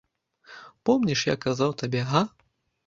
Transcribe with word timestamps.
Помніш, 0.89 1.21
я 1.33 1.39
казаў 1.47 1.77
табе, 1.85 2.01
га? 2.13 2.21